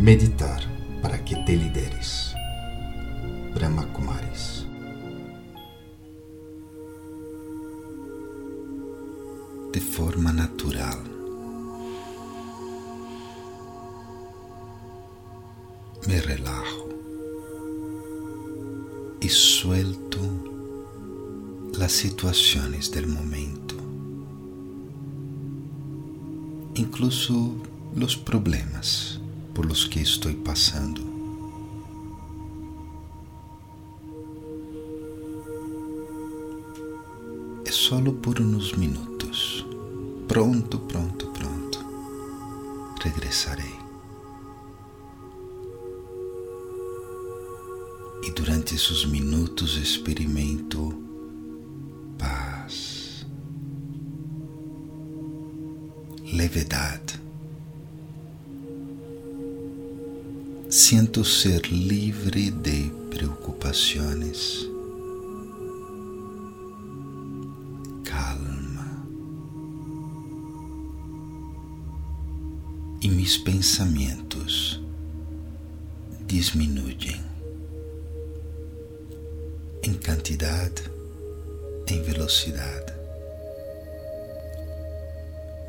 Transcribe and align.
Meditar 0.00 0.62
para 1.02 1.22
que 1.22 1.36
te 1.44 1.54
lideres. 1.54 2.34
Brahma 3.54 3.86
Kumaris. 3.92 4.66
De 9.74 9.80
forma 9.82 10.32
natural. 10.32 10.98
Me 16.08 16.22
relajo 16.22 16.88
y 19.20 19.28
suelto 19.28 20.18
las 21.78 21.92
situaciones 21.92 22.90
del 22.90 23.06
momento, 23.06 23.74
incluso 26.74 27.54
los 27.94 28.16
problemas 28.16 29.19
por 29.54 29.66
los 29.66 29.86
que 29.86 30.00
estoy 30.00 30.34
pasando. 30.34 31.02
É 37.64 37.70
solo 37.70 38.12
por 38.14 38.40
uns 38.40 38.72
minutos. 38.76 39.64
Pronto, 40.26 40.78
pronto, 40.80 41.26
pronto. 41.28 41.78
Regressarei. 43.02 43.78
E 48.22 48.30
durante 48.32 48.74
esses 48.74 49.04
minutos 49.06 49.76
experimento 49.76 50.94
paz, 52.18 53.24
levedade. 56.32 57.19
Sinto 60.82 61.22
ser 61.22 61.60
livre 61.66 62.50
de 62.50 62.90
preocupações. 63.10 64.66
Calma. 68.02 69.04
E 73.02 73.10
meus 73.10 73.36
pensamentos 73.36 74.80
diminuem 76.26 77.20
em 79.82 79.92
quantidade, 79.92 80.90
em 81.88 82.02
velocidade. 82.02 82.94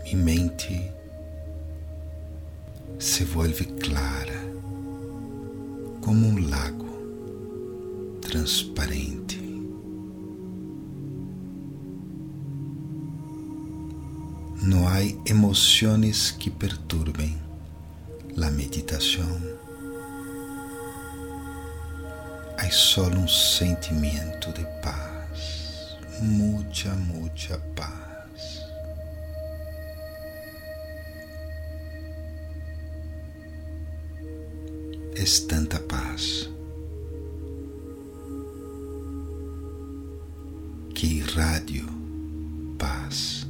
Minha 0.06 0.24
mente 0.24 0.90
se 2.98 3.26
volve 3.26 3.66
clara 3.66 4.61
como 6.02 6.28
um 6.28 6.50
lago 6.50 6.90
transparente. 8.22 9.40
Não 14.64 14.88
há 14.88 15.02
emoções 15.26 16.32
que 16.32 16.50
perturbem 16.50 17.38
a 18.42 18.50
meditação. 18.52 19.42
Há 22.58 22.70
só 22.70 23.08
um 23.08 23.28
sentimento 23.28 24.52
de 24.54 24.66
paz, 24.82 25.98
muita, 26.22 26.94
muita 26.96 27.58
paz. 27.76 28.11
Es 35.22 35.46
tanta 35.46 35.80
paz 35.80 36.50
que 40.96 41.06
irradio 41.06 41.86
paz 42.80 43.46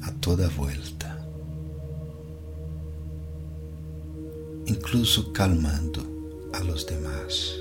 a 0.00 0.10
toda 0.12 0.48
vuelta, 0.48 1.22
incluso 4.64 5.34
calmando 5.34 6.02
a 6.54 6.64
los 6.64 6.86
demás. 6.86 7.56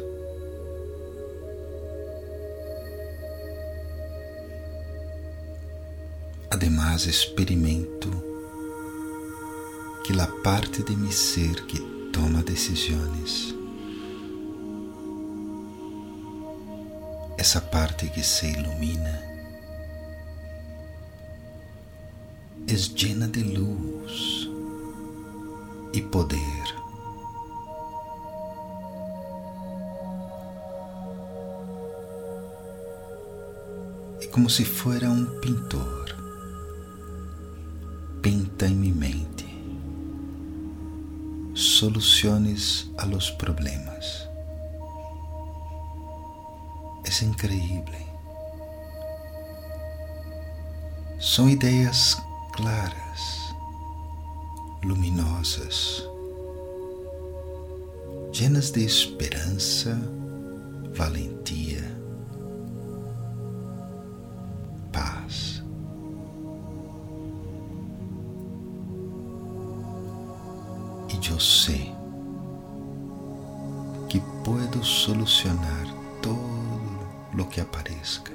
Además, 6.51 7.05
experimento 7.05 8.07
que 10.05 10.13
la 10.13 10.29
parte 10.41 10.83
de 10.83 10.95
mi 10.95 11.11
ser 11.11 11.63
que 11.67 12.00
toma 12.11 12.43
decisões. 12.43 13.55
Essa 17.37 17.59
parte 17.59 18.07
que 18.09 18.23
se 18.23 18.47
ilumina 18.47 19.21
é 22.67 22.73
llena 22.73 23.27
de 23.27 23.43
luz 23.43 24.49
e 25.93 26.01
poder. 26.01 26.39
É 34.21 34.27
como 34.27 34.49
se 34.49 34.63
fuera 34.63 35.09
um 35.09 35.25
pintor. 35.39 36.15
Pinta 38.21 38.67
em 38.67 38.75
minha 38.75 38.93
mente 38.93 39.30
soluciones 41.61 42.87
a 42.97 43.05
los 43.05 43.31
problemas. 43.31 44.27
Es 47.05 47.21
increíble. 47.21 47.97
São 51.19 51.47
ideias 51.49 52.17
claras, 52.53 53.53
luminosas, 54.83 56.03
llenas 58.33 58.71
de 58.71 58.83
esperança, 58.83 59.95
valentia, 60.95 61.90
eu 71.29 71.39
sei 71.39 71.93
que 74.09 74.19
puedo 74.43 74.83
solucionar 74.83 75.85
todo 76.21 76.41
lo 77.33 77.47
que 77.47 77.61
aparezca 77.61 78.31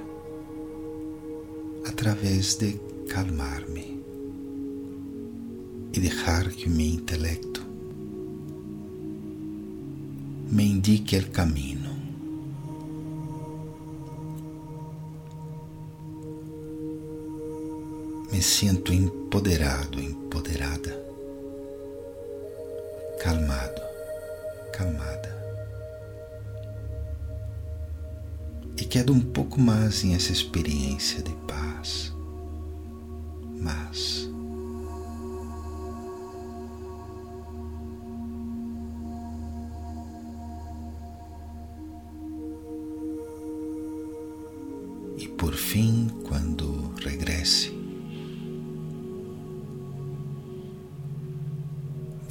através 1.85 2.55
de 2.55 2.79
calmar-me 3.09 4.01
e 5.93 5.99
deixar 5.99 6.49
que 6.49 6.69
meu 6.69 6.85
intelecto 6.85 7.61
me 10.49 10.63
indique 10.63 11.17
o 11.17 11.29
caminho. 11.31 11.97
Me 18.31 18.41
sinto 18.41 18.93
empoderado, 18.93 19.99
empoderada 19.99 21.06
calmado, 23.19 23.81
calmada. 24.73 25.35
E 28.77 28.85
quero 28.85 29.13
um 29.13 29.19
pouco 29.19 29.59
mais 29.59 30.03
em 30.03 30.13
essa 30.13 30.31
experiência 30.31 31.21
de 31.23 31.33
paz, 31.47 32.13
mas 33.59 34.29
e 45.17 45.27
por 45.29 45.53
fim, 45.55 46.07
quando 46.23 46.93
regresse 47.03 47.86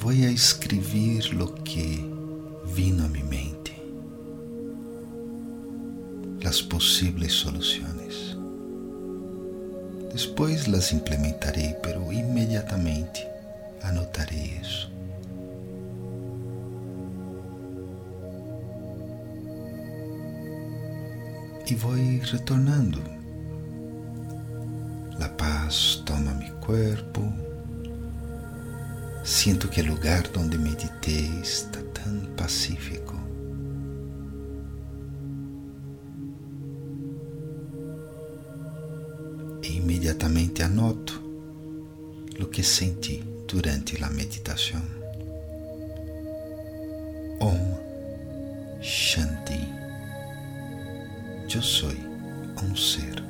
voy 0.07 0.23
a 0.23 0.29
escribir 0.29 1.33
lo 1.33 1.53
que 1.65 2.01
vino 2.73 3.03
a 3.03 3.09
mi 3.09 3.23
mente, 3.23 3.73
las 6.39 6.61
posibles 6.61 7.33
soluciones. 7.33 8.37
Después 10.13 10.69
las 10.69 10.93
implementaré, 10.93 11.77
pero 11.83 12.09
inmediatamente 12.09 13.27
anotaré 13.81 14.61
eso. 14.61 14.87
Y 21.65 21.75
voy 21.75 22.21
retornando. 22.21 22.99
La 25.19 25.35
paz 25.35 26.01
toma 26.05 26.33
mi 26.33 26.49
cuerpo, 26.65 27.26
Siento 29.39 29.69
que 29.69 29.81
el 29.81 29.87
lugar 29.87 30.31
donde 30.31 30.57
medité 30.57 31.29
está 31.43 31.79
tan 31.93 32.35
pacífico. 32.35 33.13
E 39.61 39.73
imediatamente 39.73 40.63
anoto 40.63 41.13
lo 42.39 42.49
que 42.49 42.63
senti 42.63 43.23
durante 43.47 44.03
a 44.03 44.09
meditação. 44.09 44.81
Om 47.39 47.77
Shanti. 48.81 49.61
Eu 51.53 51.61
sou 51.61 51.91
um 52.63 52.75
ser 52.75 53.23